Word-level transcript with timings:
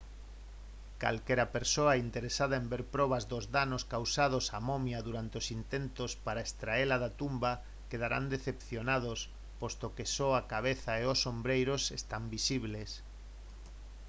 calquera 1.03 1.45
persoa 1.55 1.99
interesada 2.05 2.55
en 2.61 2.65
ver 2.71 2.83
probas 2.95 3.23
dos 3.33 3.45
danos 3.57 3.83
causados 3.93 4.45
á 4.57 4.59
momia 4.69 4.99
durante 5.07 5.35
os 5.41 5.47
intentos 5.59 6.11
para 6.25 6.45
extraela 6.47 6.97
da 7.03 7.11
tumba 7.19 7.51
quedarán 7.89 8.25
decepcionados 8.35 9.19
posto 9.61 9.85
que 9.95 10.05
só 10.15 10.29
a 10.35 10.41
cabeza 10.53 10.91
e 11.01 11.03
os 11.13 11.21
ombreiros 11.33 11.83
están 11.99 12.23
visibles 12.35 12.89